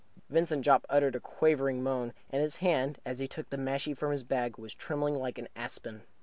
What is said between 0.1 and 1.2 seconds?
Vincent Jopp uttered a